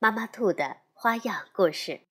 [0.00, 2.02] 妈妈兔的花样故事。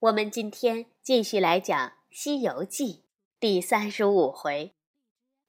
[0.00, 2.94] 我们今天继续来讲《西游记》
[3.38, 4.74] 第三十五回：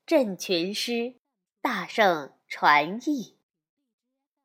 [0.06, 1.16] 镇群狮，
[1.60, 3.36] 大圣传译。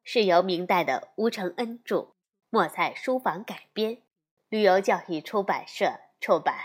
[0.02, 2.14] 是由明代的吴承恩著，
[2.48, 4.00] 墨菜书房改编，
[4.48, 6.56] 旅游教育出版社出版。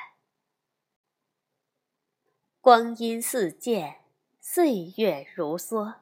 [2.62, 4.00] 光阴似箭，
[4.40, 5.96] 岁月如梭，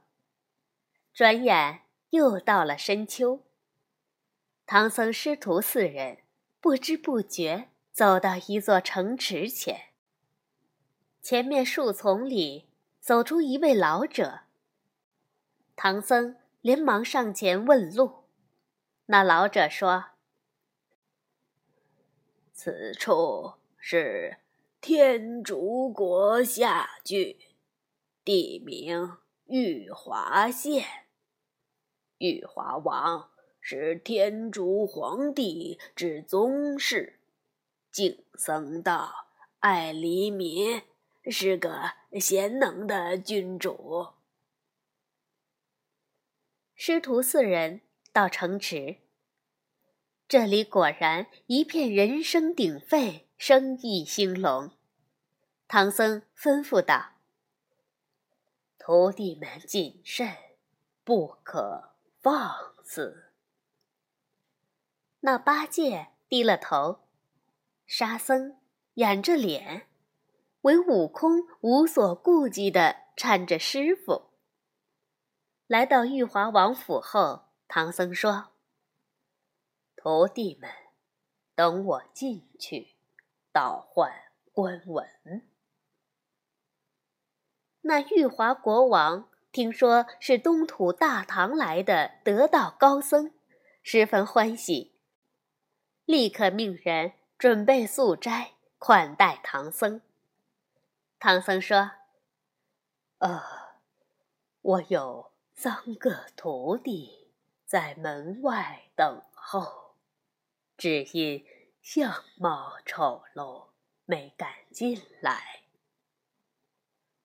[1.11, 3.41] 转眼又到了深秋。
[4.71, 6.19] 唐僧师徒四人
[6.61, 9.93] 不知不觉走到一座城池前。
[11.23, 14.41] 前面树丛里走出一位老者。
[15.75, 18.25] 唐僧连忙上前问路。
[19.07, 20.11] 那老者说
[22.53, 24.37] ：“此处是
[24.79, 27.35] 天竺国下郡，
[28.23, 30.85] 地名玉华县，
[32.19, 33.31] 玉华王。”
[33.61, 37.19] 是天竺皇帝之宗室，
[37.91, 39.27] 净僧道
[39.59, 40.81] 爱黎民，
[41.29, 44.07] 是个贤能的君主。
[46.73, 47.81] 师徒四人
[48.13, 48.97] 到城池，
[50.27, 54.71] 这里果然一片人声鼎沸，生意兴隆。
[55.67, 57.17] 唐僧吩咐道
[58.79, 60.35] ：“徒弟们谨慎，
[61.03, 63.25] 不可放肆。”
[65.29, 67.01] 那八戒低了头，
[67.85, 68.57] 沙僧
[68.95, 69.87] 掩着脸，
[70.61, 74.31] 唯悟空无所顾忌地搀着师傅。
[75.67, 78.53] 来到玉华王府后，唐僧说
[79.95, 80.67] ：“徒弟们，
[81.53, 82.95] 等我进去，
[83.51, 84.11] 倒换
[84.51, 85.07] 官文。”
[87.81, 93.31] 那玉华国王听说是东土大唐来的得道高僧，
[93.83, 94.88] 十分欢喜。
[96.09, 100.01] 立刻命人准备素斋款待唐僧。
[101.19, 101.91] 唐僧说
[103.19, 103.43] ：“呃，
[104.59, 107.27] 我有三个徒弟
[107.63, 109.93] 在门外等候，
[110.75, 111.45] 只因
[111.83, 113.67] 相貌丑陋，
[114.05, 115.61] 没敢进来。”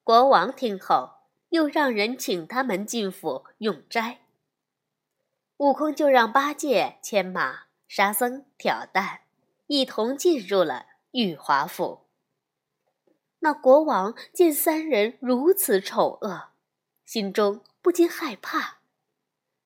[0.04, 4.26] 国王听后，又让人请他们进府用斋。
[5.56, 7.62] 悟空就让八戒牵马。
[7.96, 9.20] 沙僧挑担，
[9.68, 12.08] 一同进入了玉华府。
[13.38, 16.48] 那国王见三人如此丑恶，
[17.04, 18.78] 心中不禁害怕。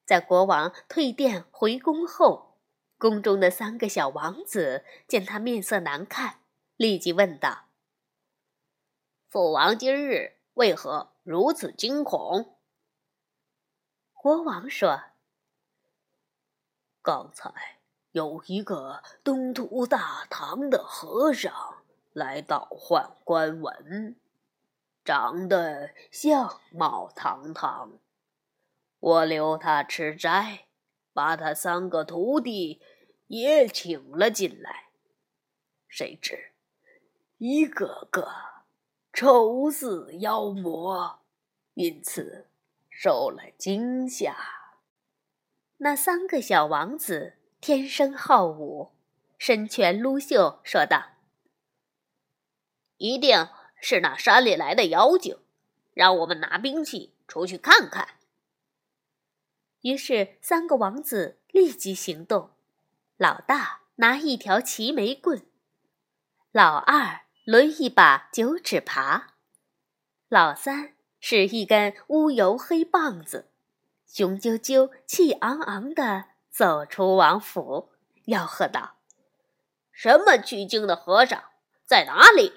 [0.05, 2.59] 在国王退殿回宫后，
[2.99, 6.41] 宫中的三个小王子见他面色难看，
[6.77, 7.69] 立即问道
[9.31, 12.59] ：“父王今日为何如此惊恐？”
[14.13, 15.01] 国王说
[17.01, 17.77] ：“刚才。”
[18.13, 21.53] 有一个东土大唐的和尚
[22.13, 24.17] 来倒换官文，
[25.05, 27.99] 长得相貌堂堂。
[28.99, 30.67] 我留他吃斋，
[31.13, 32.81] 把他三个徒弟
[33.27, 34.89] 也请了进来。
[35.87, 36.53] 谁知
[37.37, 38.29] 一个个
[39.13, 41.21] 丑似妖魔，
[41.75, 42.49] 因此
[42.89, 44.35] 受了惊吓。
[45.77, 47.38] 那三个小王子。
[47.61, 48.93] 天生好武，
[49.37, 51.11] 伸拳撸袖，说道
[52.99, 53.49] ：“一定
[53.81, 55.37] 是那山里来的妖精，
[55.93, 58.11] 让我们拿兵器出去看看。”
[59.83, 62.51] 于是三个王子立即行动。
[63.17, 65.45] 老大拿一条齐眉棍，
[66.53, 69.25] 老二抡一把九齿耙，
[70.29, 73.51] 老三是一根乌油黑棒子，
[74.07, 76.27] 雄赳赳、气昂昂的。
[76.59, 77.93] 走出王府，
[78.27, 78.97] 吆喝道
[79.93, 81.41] ：“什么取经的和尚
[81.85, 82.53] 在哪里？”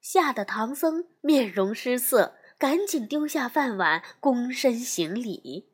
[0.00, 5.70] 吓得唐僧面容失色，赶紧丢下饭碗，躬身行礼。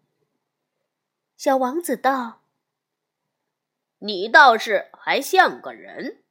[1.36, 2.42] 小王子道
[4.02, 6.24] ：“你倒是还像个人，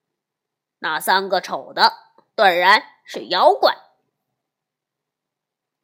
[0.80, 1.94] 那三个丑的
[2.36, 3.74] 断然是妖怪。”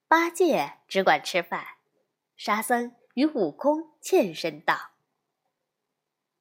[0.10, 1.66] 八戒只管吃饭，
[2.36, 2.94] 沙僧。
[3.18, 4.92] 与悟空欠身道：“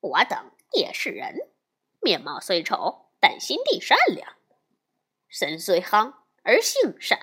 [0.00, 1.49] 我等也是人，
[2.02, 4.37] 面貌虽丑，但心地善良。
[5.26, 6.12] 身虽夯
[6.43, 7.19] 而性善，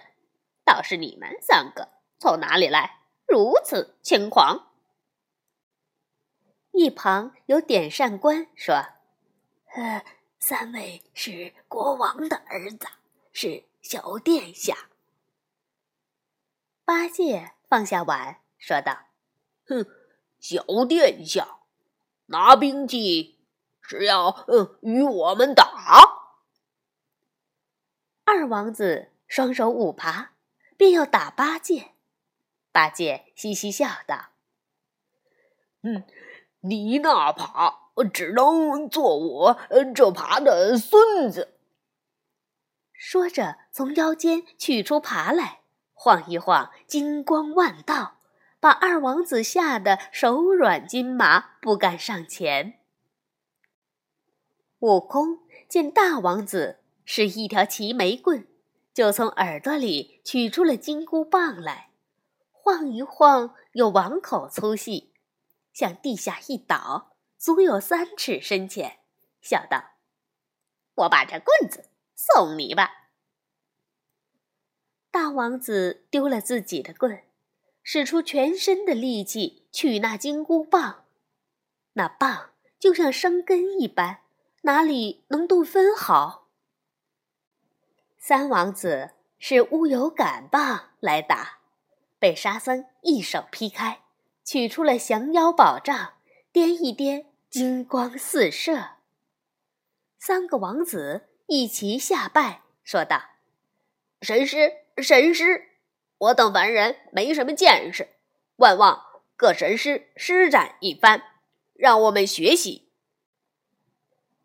[0.65, 4.73] 倒是你们三个从哪里来，如此轻狂？”
[6.73, 8.83] 一旁有点扇官说
[9.75, 10.03] ：“呃，
[10.39, 12.87] 三位是国王的儿子，
[13.31, 14.89] 是小殿下。”
[16.83, 19.09] 八戒放下碗，说道
[19.67, 19.85] ：“哼，
[20.39, 21.59] 小殿下，
[22.27, 23.39] 拿兵器
[23.81, 25.65] 是要嗯与我们打？”
[28.25, 30.29] 二王子双手舞耙，
[30.77, 31.91] 便要打八戒。
[32.71, 34.29] 八戒嘻嘻笑道
[35.83, 36.03] ：“嗯。”
[36.65, 41.59] 你那耙只能做我这耙的孙子。
[42.93, 45.59] 说着，从腰间取出耙来，
[45.91, 48.15] 晃一晃，金光万道，
[48.63, 52.79] 把二王子吓得手软筋麻，不敢上前。
[54.79, 58.47] 悟空见大王子是一条齐眉棍，
[58.93, 61.89] 就从耳朵里取出了金箍棒来，
[62.53, 65.11] 晃一晃，有碗口粗细。
[65.73, 68.99] 向地下一倒，足有三尺深浅，
[69.41, 69.95] 笑道
[70.95, 73.09] ：“我把这棍子送你吧。”
[75.11, 77.23] 大王子丢了自己的棍，
[77.83, 81.05] 使出全身的力气取那金箍棒，
[81.93, 84.21] 那棒就像生根一般，
[84.61, 86.47] 哪里能动分毫？
[88.17, 91.59] 三王子是乌有杆棒来打，
[92.17, 93.99] 被沙僧一手劈开。
[94.45, 96.15] 取出了降妖宝杖，
[96.51, 98.97] 掂一掂，金光四射。
[100.19, 103.23] 三个王子一齐下拜，说道
[104.21, 105.69] ：“神师，神师，
[106.23, 108.07] 我等凡人没什么见识，
[108.55, 109.03] 万望
[109.35, 111.21] 各神师施展一番，
[111.73, 112.93] 让我们学习。”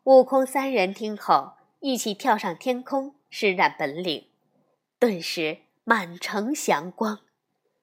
[0.03, 4.29] 悟空三人听后，一起跳上天空施展本领，
[4.99, 7.19] 顿时满城祥光。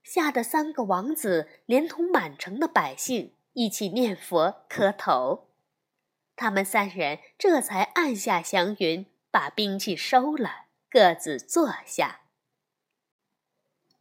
[0.03, 5.49] 吓得三个王子连同满城的百姓一起念佛磕头，
[6.37, 12.26] 他们三人这才按下祥云，把兵器收了，各自坐下。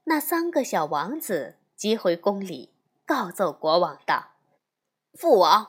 [0.07, 2.71] 那三个小王子急回宫里，
[3.07, 4.33] 告奏国王道
[5.17, 5.67] ：“父王，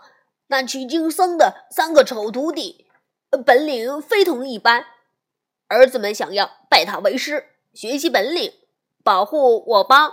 [0.48, 2.86] 那取经僧的三个丑徒弟，
[3.46, 4.84] 本领非同一般，
[5.68, 8.52] 儿子们想要拜他为师，学习本领，
[9.02, 10.12] 保护我邦。”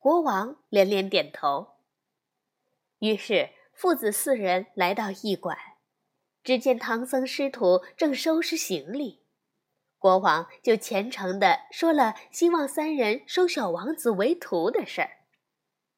[0.00, 1.74] 国王连连点头。
[3.00, 5.56] 于是父子四人来到驿馆，
[6.42, 9.22] 只见唐僧师徒正收拾行李，
[9.98, 15.10] 国王就虔诚地说了希望三人收小王子为徒的事儿。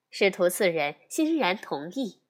[0.09, 2.23] 师徒四人欣然同意，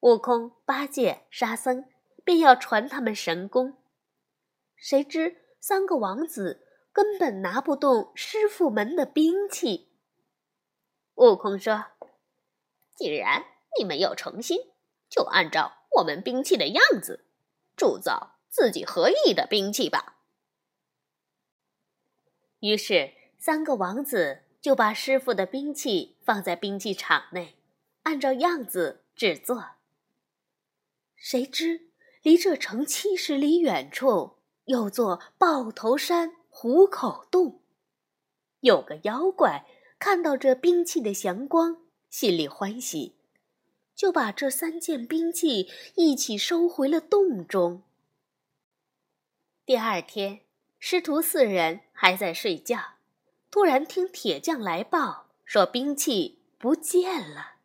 [0.00, 1.84] 悟空、八戒、沙僧
[2.24, 3.76] 便要传他们神功。
[4.76, 9.92] 谁知三个王子根本拿不动师傅们的兵器。
[11.16, 11.86] 悟空说
[12.96, 13.44] ：“既然
[13.78, 14.58] 你们有诚心，
[15.08, 17.26] 就按照我们兵器的样子，
[17.76, 20.18] 铸造自己合意的兵器吧。”
[22.60, 27.56] 于是，三个王子就把师傅的兵器放在兵器厂内，
[28.04, 29.72] 按照样子制作。
[31.16, 31.88] 谁知
[32.22, 37.60] 离这城七十里远处有座豹头山虎口洞，
[38.60, 39.66] 有个妖怪。
[39.98, 43.16] 看到这兵器的祥光，心里欢喜，
[43.94, 47.82] 就把这三件兵器一起收回了洞中。
[49.66, 50.40] 第二天，
[50.82, 52.94] 师徒四人还在睡觉，
[53.50, 57.56] 突然听铁匠来报，说兵器不见了。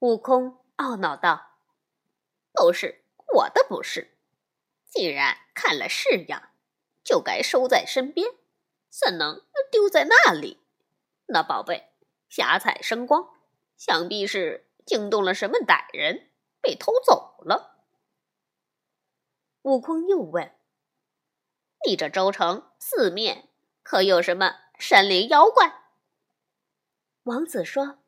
[0.00, 1.58] 悟空懊恼道
[2.52, 3.04] ：“都是
[3.34, 4.16] 我的不是，
[4.84, 6.50] 既然看了式样，
[7.04, 8.26] 就该收在身边，
[8.90, 9.40] 怎能
[9.70, 10.58] 丢在那里？”
[11.26, 11.92] 那宝贝
[12.28, 13.28] 霞彩生光，
[13.78, 16.30] 想必是惊动了什么歹人，
[16.60, 17.84] 被偷走了。
[19.62, 20.52] 悟空又问
[21.86, 23.48] ：“你这州城四面
[23.82, 25.82] 可有什么山林妖怪？”
[27.24, 27.98] 王子说：“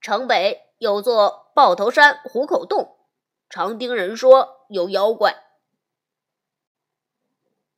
[0.00, 2.98] 城北有座豹头山虎口洞，
[3.48, 5.44] 常听人说有妖怪。”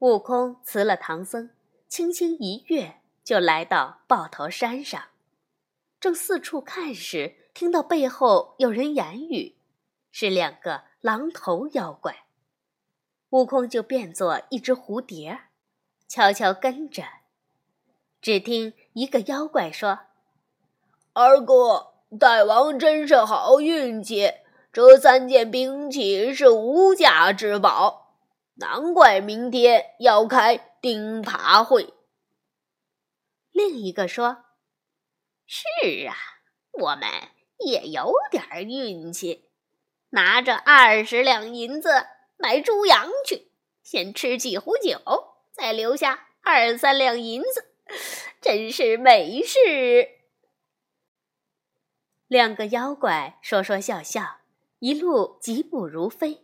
[0.00, 1.50] 悟空辞了唐僧，
[1.88, 2.98] 轻轻一跃。
[3.24, 5.10] 就来到豹头山上，
[6.00, 9.56] 正四处看时，听到背后有人言语，
[10.10, 12.21] 是两个狼头妖怪。
[13.32, 15.44] 悟空就变作一只蝴蝶，
[16.06, 17.02] 悄悄跟着。
[18.20, 20.00] 只听一个妖怪说
[21.14, 24.30] ：“二哥，大王真是好运气，
[24.70, 28.18] 这三件兵器是无价之宝，
[28.56, 31.94] 难怪明天要开钉耙会。”
[33.50, 34.44] 另一个说
[35.48, 36.14] ：“是啊，
[36.72, 37.08] 我们
[37.60, 39.48] 也有点运气，
[40.10, 41.88] 拿着二十两银子
[42.42, 43.52] 买猪羊去，
[43.84, 45.00] 先吃几壶酒，
[45.52, 47.66] 再留下二三两银子，
[48.40, 49.58] 真是没事。”
[52.26, 54.38] 两个妖怪说说笑笑，
[54.80, 56.42] 一路疾步如飞。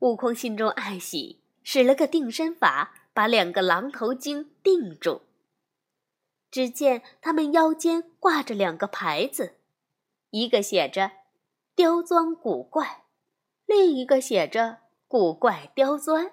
[0.00, 5.22] 悟空心中暗喜，使了个定身法，把两个狼头精定住。
[6.50, 9.54] 只见他们腰间挂着两个牌子，
[10.30, 11.12] 一个写着
[11.76, 13.04] “刁钻古怪”，
[13.66, 14.78] 另一个写着
[15.12, 16.32] “古怪刁钻”。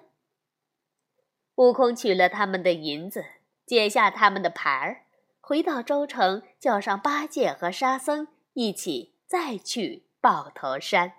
[1.56, 3.22] 悟空取了他们的银子，
[3.66, 5.04] 解下他们的牌儿，
[5.38, 11.12] 回到州城，叫上八戒和沙僧一起再去豹头山。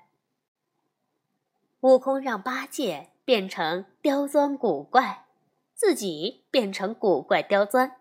[1.81, 5.27] 悟空让八戒变成刁钻古怪，
[5.75, 7.97] 自己变成古怪刁钻。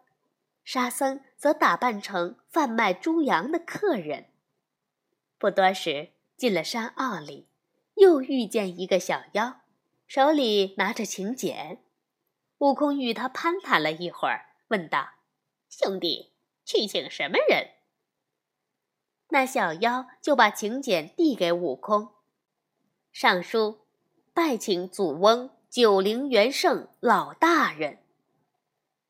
[0.64, 4.29] 沙僧则打扮成贩卖猪羊的客人。
[5.38, 7.50] 不多时，进了山坳里，
[8.00, 9.61] 又遇见一个小妖，
[10.07, 11.85] 手里拿着请柬。
[12.57, 15.11] 悟空与他攀谈了一会儿，问道
[15.69, 16.33] ：“兄弟，
[16.64, 17.73] 去请什么人？”
[19.28, 22.14] 那小妖就把请柬递给悟空，
[23.12, 23.83] 上书
[24.33, 28.02] ：“拜请祖翁九灵元圣老大人。”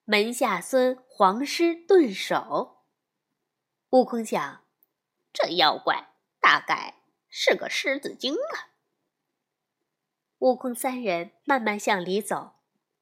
[0.04, 2.82] 门下孙黄狮顿首。
[3.90, 4.64] 悟空想，
[5.32, 6.08] 这妖怪
[6.40, 6.96] 大概
[7.28, 8.69] 是个狮子精了。
[10.40, 12.56] 悟空三人慢慢向里走，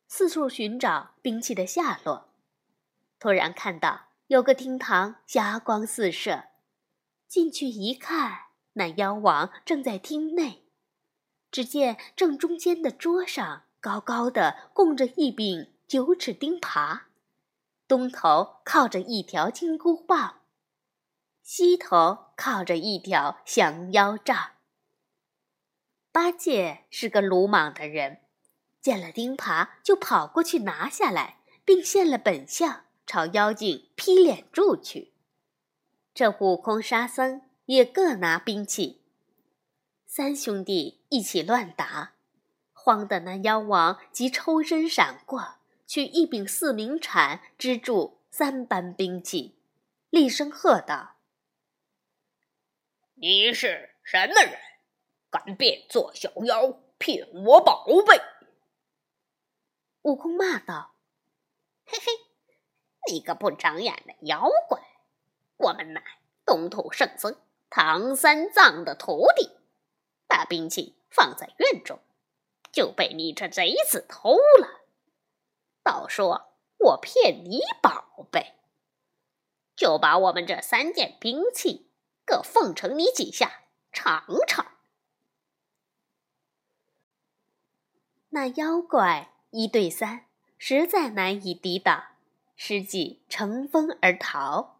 [0.06, 2.28] 四处寻找兵器的下落。
[3.18, 6.44] 突然看到有个厅堂，霞光四射。
[7.26, 10.64] 进去一看，那妖王正在厅内。
[11.50, 15.72] 只见正中间的桌上，高高的供着一柄。
[15.88, 17.04] 九齿钉耙，
[17.86, 20.40] 东头靠着一条金箍棒，
[21.42, 24.50] 西头靠着一条降妖杖。
[26.18, 28.22] 八戒是个鲁莽的人，
[28.80, 35.12] 见了钉耙就跑过去拿下来，并现了本相，朝妖精劈脸住去。
[36.12, 39.04] 这悟空、沙僧也各拿兵器，
[40.06, 42.14] 三兄弟一起乱打，
[42.72, 45.58] 慌得那妖王急抽身闪过。
[45.86, 49.60] 取一柄四明铲支住三般兵器，
[50.10, 51.18] 厉声喝道
[53.14, 54.58] ：“你是什么人？
[55.30, 58.20] 敢变作小妖，骗我宝贝？”
[60.02, 60.94] 悟空骂道
[61.84, 62.06] ：“嘿嘿，
[63.12, 64.80] 你个不长眼的妖怪！
[65.56, 66.02] 我们乃
[66.46, 67.36] 东土圣僧
[67.68, 69.50] 唐三藏的徒弟，
[70.26, 71.98] 把兵器放在院中，
[72.72, 74.82] 就被你这贼子偷了。”
[75.82, 78.54] 倒说我骗你宝贝，
[79.74, 81.90] 就把我们这三件兵器
[82.24, 84.67] 各奉承你几下尝尝。
[88.38, 90.26] 那妖怪一对三，
[90.58, 92.04] 实在难以抵挡，
[92.54, 94.78] 失计乘风而逃。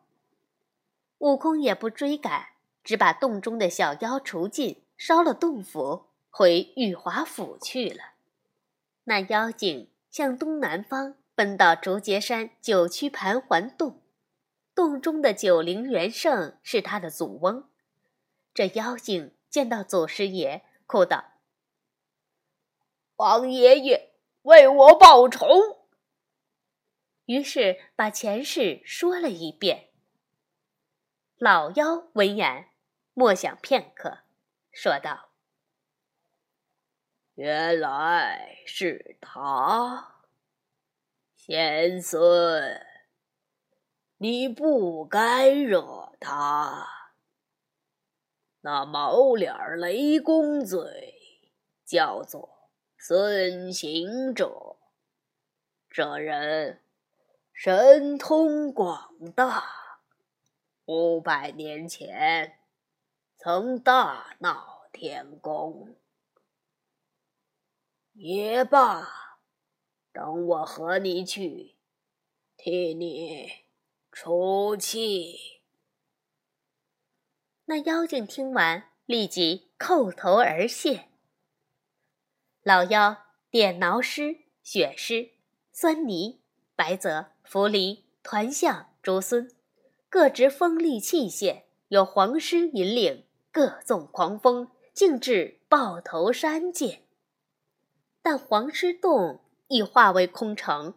[1.19, 2.51] 悟空也不追赶，
[2.85, 8.13] 只把洞中的小妖除尽，烧了洞府，回玉华府去了。
[9.03, 9.91] 那妖精。
[10.09, 14.01] 向东南方奔到竹节山九曲盘桓洞，
[14.75, 17.65] 洞中的九灵元圣是他的祖翁。
[18.55, 21.25] 这妖精见到祖师爷，哭道
[23.19, 25.47] ：“王爷爷，为我报仇！”
[27.27, 29.91] 于是把前世说了一遍。
[31.37, 32.71] 老妖闻言，
[33.15, 34.21] 默想片刻，
[34.71, 35.31] 说道。
[37.35, 40.23] 原来是他，
[41.35, 42.87] 贤孙，
[44.19, 46.87] 你不该惹他。
[48.61, 51.43] 那毛脸雷公嘴
[51.85, 52.58] 叫做
[53.01, 54.77] 孙行者，
[55.89, 56.83] 这人
[57.53, 59.63] 神通广大，
[60.85, 62.59] 五百年前
[63.39, 65.97] 曾大闹天宫。
[68.15, 69.39] 也罢，
[70.13, 71.77] 等我和你去，
[72.57, 73.49] 替你
[74.11, 75.61] 出气。
[77.67, 81.08] 那妖精听完，立即叩头而谢。
[82.69, 83.17] 老妖
[83.51, 85.31] 点挠狮、雪狮、
[85.73, 86.43] 酸泥、
[86.77, 89.51] 白泽、茯苓、团象、竹孙，
[90.11, 97.05] 各执锋利器械，由黄狮引领，各纵狂风，径至豹头山界。
[98.21, 100.93] 但黄狮洞已化为空城，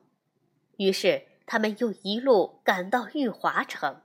[0.75, 4.01] 于是他们又一路赶到玉华城。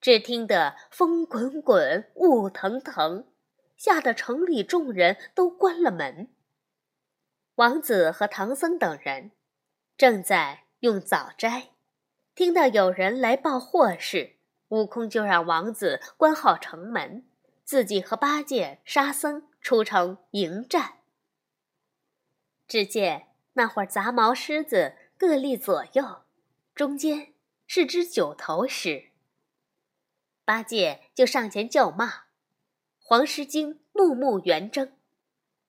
[0.00, 3.28] 只听得风滚滚，雾腾腾，
[3.76, 6.31] 吓得城里众人都关了门。
[7.56, 9.32] 王子和唐僧等人
[9.98, 11.68] 正在用早斋，
[12.34, 14.36] 听到有人来报祸事，
[14.68, 17.26] 悟空就让王子关好城门，
[17.62, 21.00] 自己和八戒、沙僧出城迎战。
[22.66, 26.22] 只见那会儿杂毛狮子各立左右，
[26.74, 27.34] 中间
[27.66, 29.10] 是只九头狮。
[30.46, 32.24] 八戒就上前叫骂，
[32.98, 34.90] 黄狮精怒目圆睁，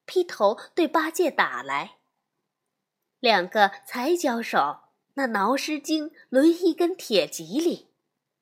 [0.05, 1.98] 劈头对八戒打来。
[3.19, 4.81] 两个才交手，
[5.13, 7.89] 那挠狮精抡一根铁戟里，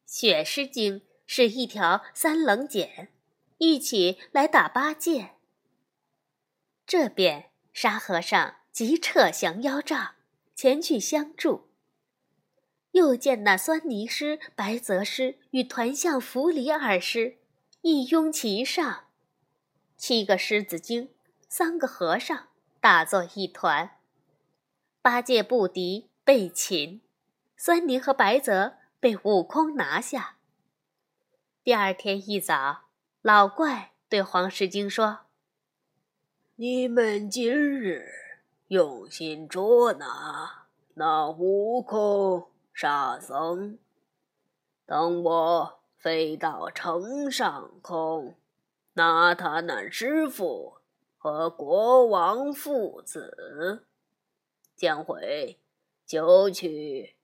[0.06, 3.10] 雪狮精是一条三棱剪，
[3.60, 5.36] 一起来打八戒。
[6.88, 10.16] 这边沙和尚急撤降妖杖，
[10.56, 11.70] 前去相助。
[12.92, 17.38] 又见那酸泥狮、白泽狮与团象扶离二狮
[17.82, 19.06] 一拥其上，
[19.96, 21.10] 七个狮子精、
[21.54, 22.48] 三个和尚
[22.80, 23.98] 打作一团。
[25.02, 27.02] 八戒不敌，被擒；
[27.58, 30.38] 酸泥和白泽被悟空拿下。
[31.62, 32.84] 第二天一早，
[33.22, 35.26] 老怪对黄狮精说
[36.56, 38.08] ：“你们今日
[38.70, 43.78] 用心捉拿那悟空。”沙僧，
[44.86, 48.36] 等我飞到城上空，
[48.94, 50.78] 拿他那师傅
[51.24, 53.86] 和国王父子，
[54.76, 55.60] 将会
[56.04, 57.16] 九曲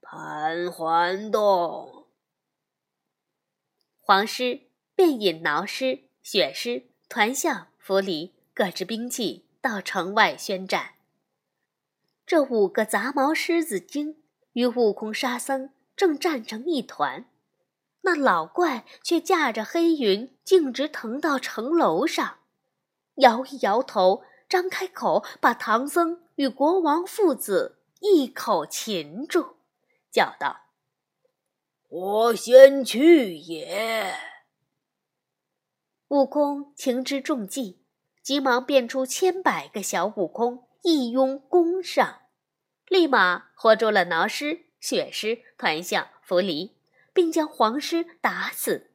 [0.00, 2.06] 盘桓洞。
[4.00, 4.62] 黄狮
[4.94, 10.94] 便引挠狮、雪狮、团象、扶离各支兵器到城外宣战。
[12.24, 14.22] 这五个杂毛狮子精。
[14.54, 17.28] 与悟空、沙僧正战成一团，
[18.02, 22.38] 那老怪却驾着黑云径直腾到城楼上，
[23.16, 29.56] 摇一摇头，张开口，把唐僧与国王父子一口擒住，
[30.10, 30.66] 叫道
[31.88, 34.14] ：“我先去也！”
[36.08, 37.80] 悟空情之中计，
[38.22, 42.20] 急忙变出千百个小悟空，一拥攻上。
[42.88, 46.76] 立马活捉了挠狮、血狮、团象、扶犁，
[47.12, 48.90] 并将黄狮打死，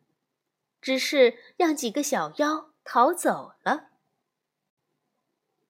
[0.80, 3.89] 只是让几个小妖逃走了。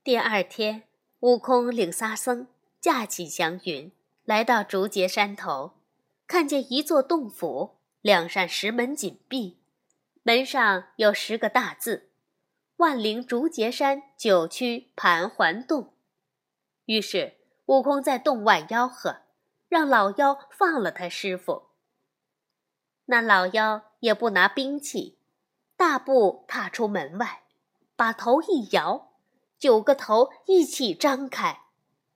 [0.09, 0.85] 第二天，
[1.19, 2.47] 悟空领沙僧
[2.81, 3.91] 驾起祥云，
[4.23, 5.73] 来到竹节山头，
[6.25, 9.59] 看见一座洞府，两扇石门紧闭，
[10.23, 12.09] 门上有十个大字
[12.77, 15.93] ：“万灵竹节山九曲盘桓洞。”
[16.85, 17.35] 于是。
[17.67, 19.17] 悟空在洞外吆喝，
[19.67, 21.67] 让老妖放了他师傅。
[23.05, 25.19] 那老妖也不拿兵器，
[25.77, 27.43] 大步踏出门外，
[27.95, 29.08] 把头一摇，
[29.59, 31.63] 九个头一起张开，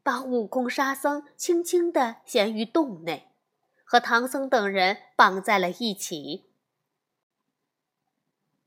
[0.02, 3.34] 把悟空、沙僧轻轻地衔于洞内，
[3.84, 6.46] 和唐僧等人绑在了一起。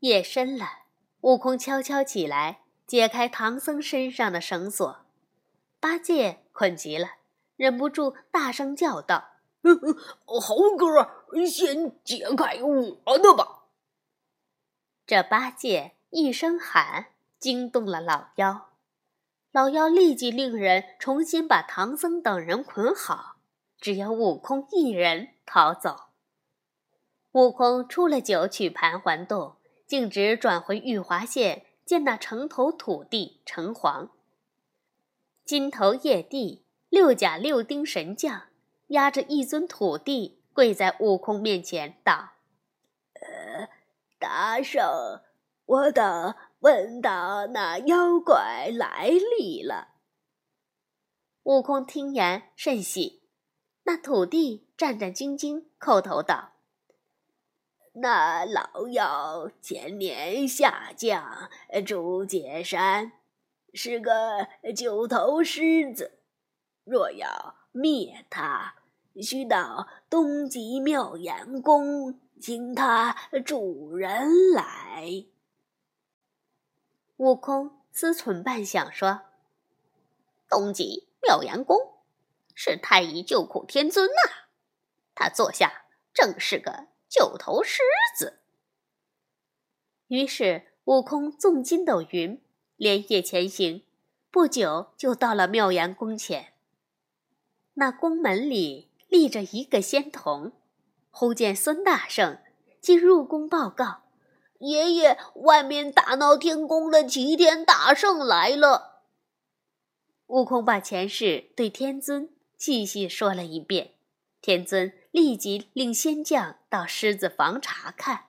[0.01, 0.67] 夜深了，
[1.23, 5.07] 悟空悄悄起来，解开唐僧身上的绳索。
[5.81, 7.09] 八戒困极了，
[7.57, 9.31] 忍不住大声叫道
[10.27, 13.65] ：“猴哥，先解开我的吧！”
[15.07, 17.07] 这八戒一声喊，
[17.39, 18.66] 惊动了老妖。
[19.57, 23.37] 老妖立即令人重新把唐僧等人捆好，
[23.81, 26.11] 只有悟空一人逃走。
[27.33, 34.11] 悟空出了九曲盘桓洞，径直转回玉华县，见那城头土地城隍。
[35.47, 38.43] 金头叶帝、六甲六丁神将
[38.89, 42.33] 压着一尊土地跪在悟空面前，道
[43.23, 43.71] ：“呃，
[44.19, 45.23] 大圣，
[45.65, 46.35] 我等
[46.67, 49.95] 闻到那妖怪来历了。”
[51.45, 53.23] 悟空听言甚喜，
[53.85, 56.55] 那土地战战兢兢叩头道
[57.95, 61.49] ：“那老妖前年下降
[61.87, 63.13] 竹节山。”
[63.73, 66.19] 是个九头狮子，
[66.83, 68.75] 若要灭他，
[69.23, 75.27] 须到东极妙严宫请他主人来。
[77.17, 79.23] 悟空思忖半晌，说
[80.51, 81.95] ：“东极妙阳宫
[82.55, 84.49] 是太乙救苦天尊呐，
[85.15, 87.83] 他坐下正是个九头狮
[88.17, 88.41] 子，
[90.09, 92.43] 于是，悟空纵筋斗云，
[92.77, 93.83] 连夜前行，
[94.31, 96.53] 不久就到了妙阳宫前。
[97.75, 100.53] 那宫门里立着一个仙童，
[101.11, 102.39] 忽见孙大圣，
[102.81, 104.03] 即入宫报告
[104.61, 109.03] ：“爷爷，外面大闹天宫的齐天大圣来了。”
[110.29, 113.93] 悟空把前世对天尊细细说了一遍，
[114.41, 118.27] 天尊立即令仙将到狮子房查看，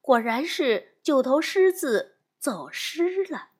[0.00, 3.50] 果然是九头狮子走失了，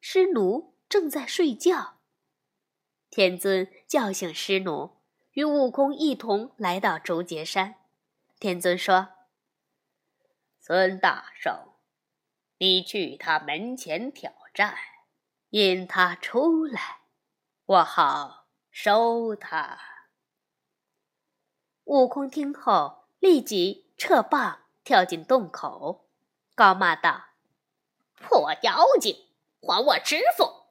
[0.00, 1.94] 狮奴正在睡觉。
[3.10, 4.90] 天尊叫醒师奴，
[5.32, 7.74] 与悟空一同来到竹节山。
[8.38, 9.08] 天尊说
[10.66, 11.74] ：“孙大圣，
[12.56, 14.74] 你去他门前挑战，
[15.50, 17.00] 引他出来，
[17.66, 19.78] 我好收他。”
[21.84, 26.08] 悟空听后，立即撤棒跳进洞口，
[26.54, 27.26] 高骂道
[28.16, 29.14] ：“破妖精，
[29.60, 30.70] 还我师傅！”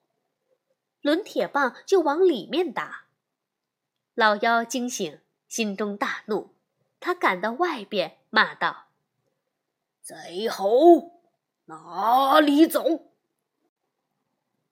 [1.04, 3.06] 抡铁棒就往里面打，
[4.16, 6.56] 老妖惊醒，心中大怒，
[7.00, 8.83] 他赶到外边骂道
[10.04, 11.22] ：“贼猴，
[11.66, 12.84] 哪里走！”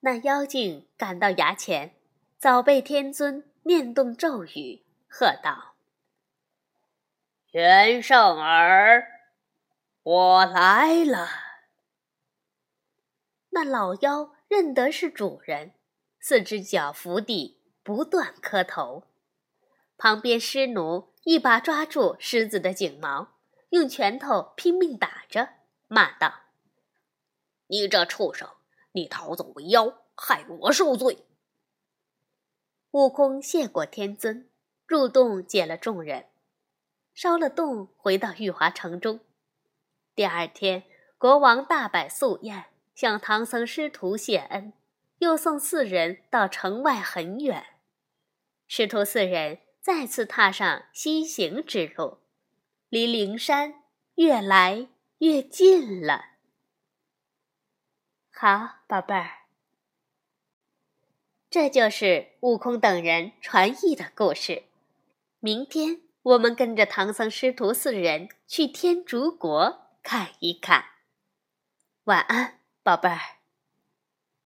[0.02, 1.96] 那妖精赶到崖前，
[2.38, 5.76] 早被天尊念动咒语，喝道
[7.52, 9.08] ：“元圣儿，
[10.04, 11.30] 我来了。”
[13.52, 15.74] 那老妖认得是主人。
[16.20, 19.06] 四只脚伏地，不断磕头。
[19.98, 23.40] 旁边狮奴一把抓住狮子的颈毛，
[23.72, 25.50] 用拳头拼命打着，
[25.88, 26.34] 骂道
[27.68, 28.48] ：“你这畜生，
[28.92, 31.26] 你逃走为妖，害我受罪！”
[32.92, 34.50] 悟空谢过天尊，
[34.86, 36.28] 入洞解了众人，
[37.14, 39.22] 烧了洞，回到玉华城中。
[40.14, 40.84] 第二天，
[41.18, 44.74] 国王大摆素宴，向唐僧师徒谢恩。
[45.20, 47.64] 又送四人到城外很远，
[48.68, 52.18] 师徒四人再次踏上西行之路，
[52.92, 56.26] 离灵山越来越近了。
[58.30, 59.44] 好，宝贝儿，
[61.50, 64.64] 这就是悟空等人传译的故事。
[65.40, 70.84] 明天我们跟着唐僧师徒四人去天竺国看一看。
[72.04, 73.41] 晚安，宝贝儿。